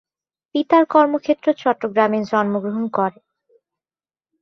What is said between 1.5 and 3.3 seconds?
চট্টগ্রামে জন্মগ্রহণ করেন।